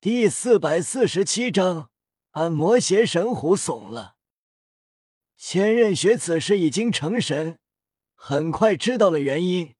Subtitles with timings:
[0.00, 1.90] 第四百四十七章，
[2.30, 4.14] 按摩邪神虎怂了。
[5.36, 7.58] 千仞雪此时已经成神，
[8.14, 9.74] 很快知道了原因。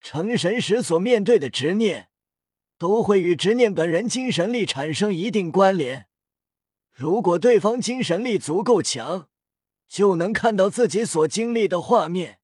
[0.00, 2.08] 成神时所面对的执念，
[2.76, 6.08] 都会与执念本人精神力产生一定关联。
[6.92, 9.28] 如果对方精神力足够强，
[9.86, 12.40] 就能看到自己所经历的画面。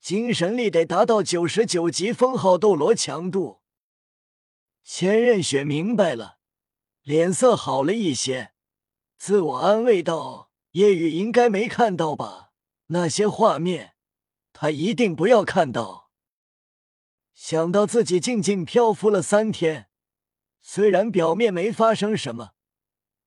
[0.00, 3.59] 精神力得达到九十九级封号斗罗强度。
[4.82, 6.38] 千仞雪明白了，
[7.02, 8.52] 脸色好了一些，
[9.16, 12.52] 自我安慰道：“夜雨应该没看到吧？
[12.86, 13.94] 那些画面，
[14.52, 16.10] 他一定不要看到。”
[17.32, 19.88] 想到自己静静漂浮了三天，
[20.60, 22.50] 虽然表面没发生什么，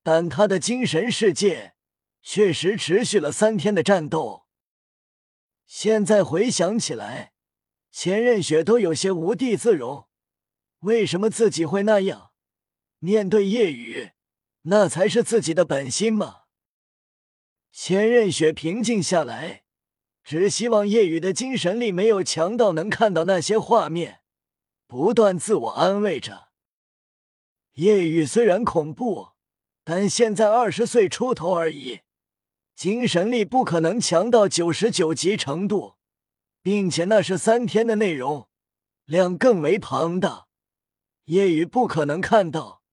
[0.04, 1.76] 但他的精神世界
[2.22, 4.46] 确实持续了三天的战斗。
[5.66, 7.34] 现在回想起来，
[7.92, 10.08] 千仞雪都有些无地自容。
[10.84, 12.32] 为什么自己会那样？
[13.00, 14.12] 面对夜雨，
[14.64, 16.42] 那才是自己的本心嘛。
[17.72, 19.64] 千仞雪平静下来，
[20.26, 24.22] 只希望夜雨的精神力没有强到能看到那些画面，
[24.86, 26.50] 不断自我安慰着。
[27.76, 29.30] 夜雨虽然恐怖，
[29.86, 32.02] 但现在二十岁出头而已，
[32.76, 35.96] 精神力不可能强到九十九级程度，
[36.62, 38.50] 并且那是三天的内容，
[39.06, 40.48] 量更为庞大。
[41.26, 42.84] 夜雨不可能看到，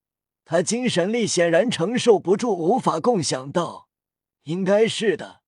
[0.44, 3.88] 他精神力显然承受不住，无法共享到。
[4.44, 5.42] 应该是的，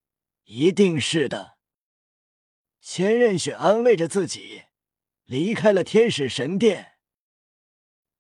[0.44, 1.56] 一定是的。
[2.80, 4.62] 千仞雪安慰着自己，
[5.24, 6.94] 离开了天使神殿。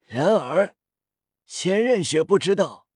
[0.06, 0.76] 然而，
[1.46, 2.86] 千仞雪不知道，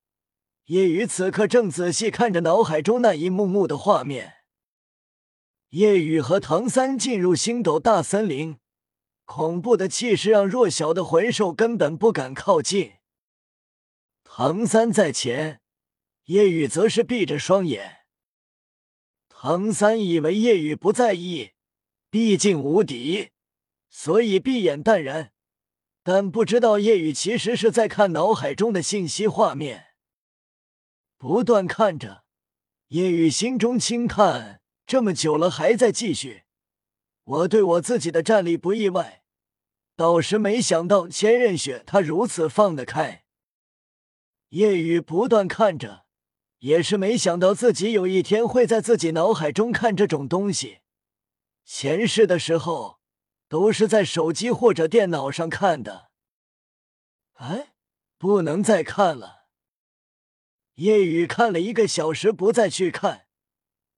[0.66, 4.34] 夜雨此刻正仔细看着脑海中那一幕幕的画面。
[5.70, 8.58] 夜雨和唐三进入星斗大森林。
[9.26, 12.94] 恐怖的气势让弱小的魂兽根本不敢靠近。
[14.24, 15.60] 唐三在前，
[16.24, 18.06] 叶雨则是闭着双眼。
[19.28, 21.50] 唐三以为叶雨不在意，
[22.08, 23.30] 毕竟无敌，
[23.90, 25.32] 所以闭眼淡然。
[26.02, 29.88] 但不知道叶雨其实是在看脑海中的信息画面，
[31.18, 32.24] 不断看着。
[32.88, 36.44] 叶雨心中轻叹：这么久了还在继续。
[37.24, 39.24] 我对我自己的战力不意外，
[39.96, 43.24] 倒是没想到千仞雪他如此放得开。
[44.50, 46.04] 夜雨不断看着，
[46.58, 50.78] 也是没想到自己有一天会在自己脑海中看这种东西。
[51.64, 53.00] 前世的时候，
[53.48, 56.10] 都是在手机或者电脑上看的。
[57.34, 57.72] 哎，
[58.18, 59.46] 不能再看了。
[60.74, 63.26] 夜雨看了一个小时，不再去看，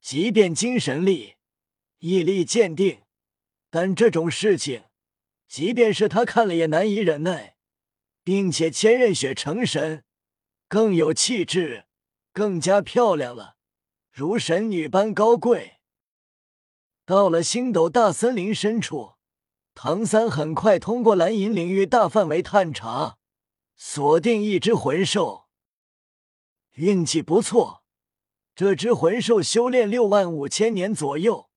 [0.00, 1.34] 即便精神力、
[1.98, 3.02] 毅力鉴定。
[3.68, 4.84] 但这种事情，
[5.48, 7.56] 即便是他看了也难以忍耐，
[8.22, 10.04] 并且千仞雪成神，
[10.68, 11.86] 更有气质，
[12.32, 13.56] 更加漂亮了，
[14.12, 15.78] 如神女般高贵。
[17.06, 19.14] 到了星斗大森林深处，
[19.74, 23.16] 唐三很快通过蓝银领域大范围探查，
[23.74, 25.46] 锁定一只魂兽。
[26.74, 27.82] 运气不错，
[28.54, 31.48] 这只魂兽修炼六万五千年左右。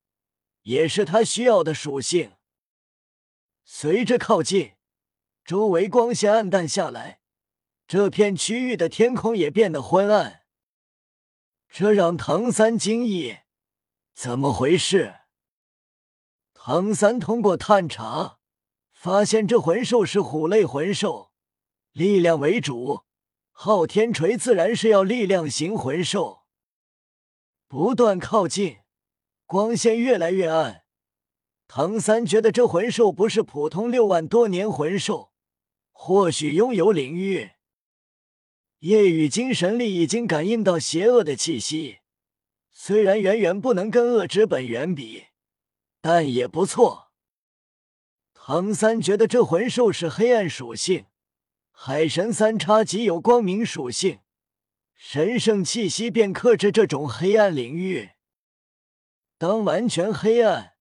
[0.63, 2.33] 也是他需要的属性。
[3.63, 4.73] 随着靠近，
[5.43, 7.21] 周围光线暗淡下来，
[7.87, 10.41] 这片区域的天空也变得昏暗，
[11.69, 13.37] 这让唐三惊异。
[14.13, 15.15] 怎么回事？
[16.53, 18.39] 唐三通过探查，
[18.91, 21.31] 发现这魂兽是虎类魂兽，
[21.91, 23.05] 力量为主，
[23.51, 26.43] 昊天锤自然是要力量型魂兽。
[27.67, 28.79] 不断靠近。
[29.45, 30.80] 光线越来越暗，
[31.73, 35.31] 唐三觉得这魂兽不是普通六万多年魂兽，
[35.93, 37.51] 或许拥有领域。
[38.79, 41.99] 夜雨精神力已经感应到邪恶的气息，
[42.73, 45.27] 虽然远远不能跟恶之本源比，
[46.01, 47.13] 但也不错。
[48.33, 51.05] 唐三觉得这魂兽是黑暗属性，
[51.71, 54.19] 海神三叉戟有光明属性，
[54.93, 58.09] 神圣气息便克制这种黑暗领域。
[59.37, 60.73] 当完全黑暗，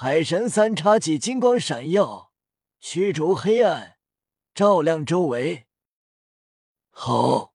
[0.00, 2.30] 海神三叉戟金光闪耀，
[2.78, 3.96] 驱逐黑暗，
[4.54, 5.66] 照亮周围。
[6.90, 7.52] 吼！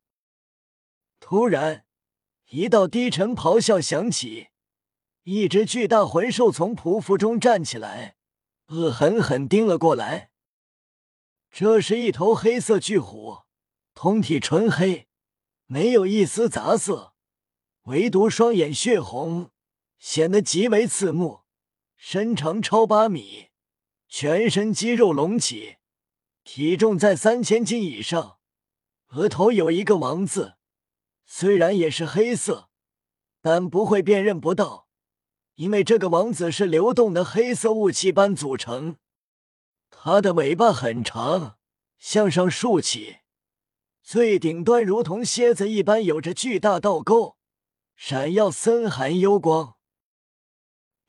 [1.21, 1.85] 突然，
[2.49, 4.49] 一道低沉咆哮响起，
[5.23, 8.17] 一只巨大魂兽从匍匐中站起来，
[8.67, 10.31] 恶狠狠盯了过来。
[11.49, 13.43] 这是一头黑色巨虎，
[13.93, 15.07] 通体纯黑，
[15.67, 17.13] 没有一丝杂色，
[17.83, 19.51] 唯独双眼血红。
[19.97, 21.42] 显得极为刺目，
[22.05, 23.47] 身长超八米，
[24.09, 25.77] 全身肌肉隆起，
[26.43, 28.39] 体重在三千斤以上，
[29.11, 30.55] 额头有一个王字，
[31.25, 32.67] 虽然也是黑色，
[33.41, 34.89] 但不会辨认不到，
[35.55, 38.97] 因为这个王字是流动的黑色雾气般组成。
[39.89, 41.57] 它的尾巴很长，
[41.97, 43.19] 向上竖起，
[44.03, 47.37] 最顶端如同蝎子一般，有着巨大倒钩，
[47.95, 49.77] 闪耀森寒幽光。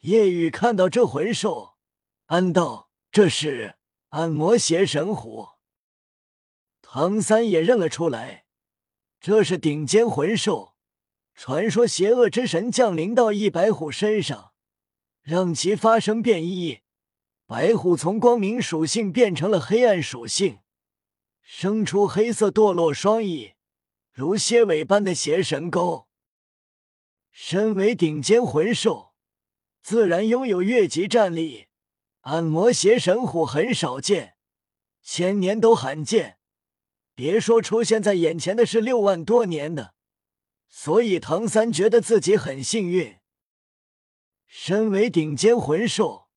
[0.05, 1.77] 夜雨看到这魂兽，
[2.27, 3.77] 暗道：“这是
[4.11, 5.49] 暗魔邪神虎。”
[6.83, 8.45] 唐三也认了出来，
[9.19, 10.75] 这是顶尖魂兽。
[11.35, 14.53] 传说邪恶之神降临到一白虎身上，
[15.23, 16.81] 让其发生变异，
[17.47, 20.59] 白虎从光明属性变成了黑暗属性，
[21.41, 23.55] 生出黑色堕落双翼，
[24.13, 26.09] 如蝎尾般的邪神钩。
[27.31, 29.14] 身为顶尖魂兽，
[29.85, 31.67] 自然拥有越级战力。
[32.23, 34.37] 暗魔邪神虎很少见，
[35.03, 36.39] 千年都罕见。
[37.15, 39.93] 别说出现在眼前的是六万多年的，
[40.69, 43.19] 所以唐三觉得自己很幸运。
[44.47, 46.29] 身为顶尖魂兽，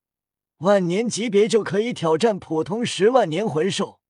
[0.58, 4.00] 万年级别就可以挑战普通十万年魂兽，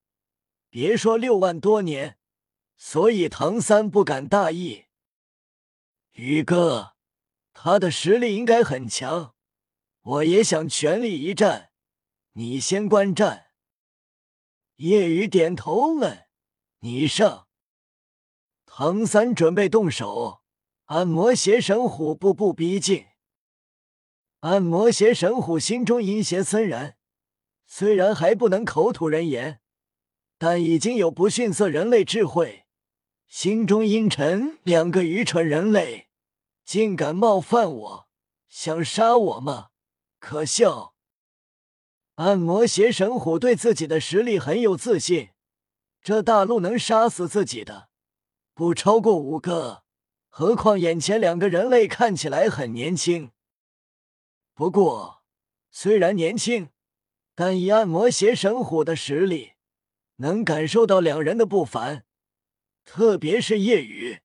[0.69, 2.19] 别说六万多年，
[2.77, 4.87] 所以唐三不敢大意。
[6.15, 6.97] 宇哥，
[7.61, 9.35] 他的实力应该很强，
[10.03, 11.73] 我也想全力一战，
[12.35, 13.47] 你先观战。
[14.77, 16.29] 夜雨点头问。
[16.83, 17.49] 你上，
[18.65, 20.43] 唐三准备动手。
[20.85, 23.07] 暗魔邪神虎步步逼近。
[24.39, 26.97] 暗魔邪神虎心中阴邪森然，
[27.67, 29.61] 虽然还不能口吐人言，
[30.39, 32.67] 但已经有不逊色人类智慧。
[33.27, 36.08] 心中阴沉：两个愚蠢人类，
[36.69, 38.09] 竟敢冒犯我，
[38.47, 39.71] 想杀我吗？
[40.19, 40.93] 可笑！
[42.17, 45.31] 暗魔邪神虎对自己的实力很有自信。
[46.03, 47.89] 这大陆能杀死自己的
[48.53, 49.83] 不超过五个，
[50.29, 53.31] 何况眼前两个人类看起来很年轻。
[54.53, 55.23] 不过
[55.71, 56.69] 虽然年轻，
[57.35, 59.53] 但以暗魔邪神虎的实力，
[60.17, 62.05] 能感受到两人的不凡。
[62.85, 64.21] 特别是夜雨，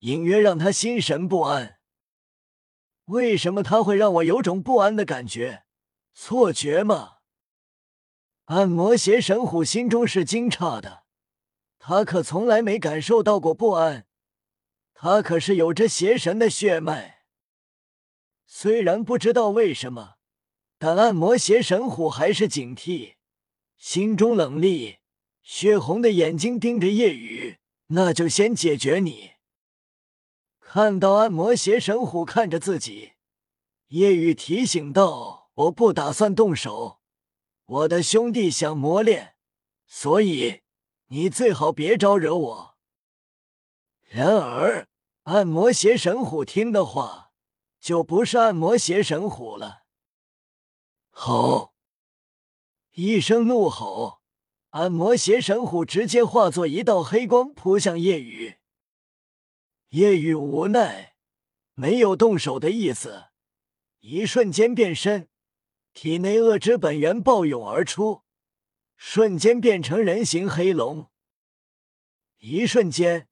[0.00, 1.78] 隐约让他心神不安。
[3.06, 5.64] 为什么他会让我有种不安的感觉？
[6.12, 7.18] 错觉吗？
[8.44, 11.04] 暗魔邪神虎心中是惊诧的，
[11.78, 14.06] 他可从来没感受到过不安。
[14.94, 17.22] 他可是有着邪神的血脉，
[18.46, 20.16] 虽然不知道为什么，
[20.78, 23.14] 但暗魔邪神虎还是警惕，
[23.76, 24.98] 心中冷厉，
[25.42, 27.58] 血红的眼睛盯着夜雨。
[27.88, 29.32] 那就先解决你。
[30.70, 33.12] 看到暗魔邪神虎看着自己，
[33.86, 37.00] 夜雨提醒道：“我不打算动手。”
[37.64, 39.34] 我的兄弟想磨练，
[39.86, 40.60] 所以
[41.06, 42.76] 你最好别招惹我。
[44.10, 44.86] 然而，
[45.22, 47.30] 暗魔邪神虎听的话，
[47.80, 49.84] 就不是暗魔邪神虎了。
[51.08, 51.72] 吼！
[52.92, 54.20] 一声怒吼，
[54.68, 58.57] 暗魔邪神虎直接化作一道黑光扑向夜雨。
[59.90, 61.14] 夜雨无奈，
[61.72, 63.28] 没有动手的意思，
[64.00, 65.30] 一瞬间变身。
[65.94, 68.20] 体内恶之本源暴涌而出，
[68.98, 71.06] 瞬间变成人形黑龙。
[72.36, 73.28] 一瞬间，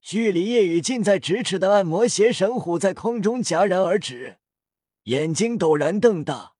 [0.00, 4.38] 距离夜雨近在咫尺的暗魔邪神虎在空中戛然而止，
[5.02, 6.54] 眼睛陡然瞪大，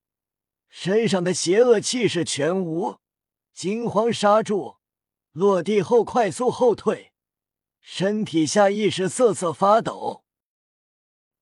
[0.69, 2.99] 身上的邪恶气势全无，
[3.51, 4.75] 惊慌刹住，
[5.31, 7.12] 落地后快速后退，
[7.85, 10.23] 身体下意识瑟瑟发抖。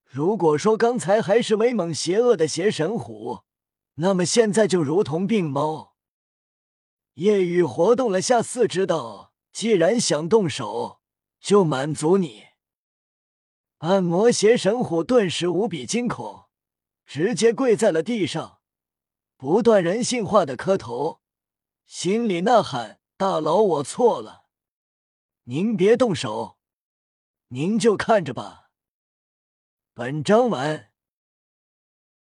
[0.04, 3.42] 如果说刚才还是威猛邪恶的邪神虎，
[3.96, 5.96] 那么现在就如同病猫。
[7.14, 11.00] 夜雨活动了下四肢，道：“既然想动手，
[11.40, 12.46] 就满足你。”
[13.78, 16.46] 暗魔邪神虎顿时无比惊恐，
[17.06, 18.60] 直接跪在了地上，
[19.38, 21.22] 不断人性化的磕头，
[21.86, 24.41] 心里呐喊：“大佬，我错了，
[25.52, 26.58] 您别动手，
[27.50, 28.70] 您就看着吧。”
[29.94, 30.91] 本章完。